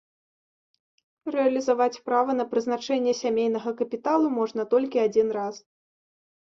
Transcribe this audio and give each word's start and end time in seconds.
Рэалізаваць 1.35 2.01
права 2.09 2.31
на 2.39 2.47
прызначэнне 2.55 3.13
сямейнага 3.23 3.69
капіталу 3.85 4.35
можна 4.41 4.61
толькі 4.77 5.07
адзін 5.07 5.27
раз. 5.41 5.55